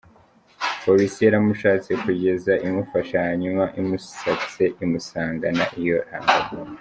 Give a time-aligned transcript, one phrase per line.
[0.83, 6.69] Polisi yaramushatse kugeza imufashe; hanyuma imusatse imusangana iyo rangamuntu.